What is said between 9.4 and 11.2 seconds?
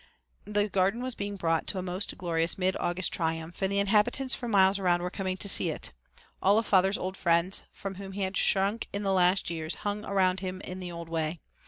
years, hung around him in the old